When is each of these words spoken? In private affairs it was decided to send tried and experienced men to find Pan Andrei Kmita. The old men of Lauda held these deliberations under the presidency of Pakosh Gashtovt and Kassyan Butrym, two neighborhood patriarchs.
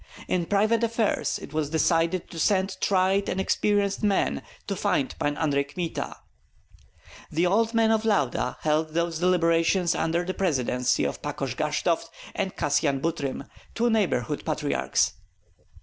In 0.27 0.47
private 0.47 0.83
affairs 0.83 1.37
it 1.39 1.53
was 1.53 1.69
decided 1.69 2.27
to 2.31 2.39
send 2.39 2.75
tried 2.81 3.29
and 3.29 3.39
experienced 3.39 4.01
men 4.01 4.41
to 4.65 4.75
find 4.75 5.13
Pan 5.19 5.37
Andrei 5.37 5.63
Kmita. 5.63 6.17
The 7.31 7.45
old 7.45 7.75
men 7.75 7.91
of 7.91 8.03
Lauda 8.03 8.57
held 8.61 8.95
these 8.95 9.19
deliberations 9.19 9.93
under 9.93 10.25
the 10.25 10.33
presidency 10.33 11.03
of 11.03 11.21
Pakosh 11.21 11.55
Gashtovt 11.55 12.09
and 12.33 12.55
Kassyan 12.55 12.99
Butrym, 12.99 13.47
two 13.75 13.91
neighborhood 13.91 14.43
patriarchs. 14.43 15.13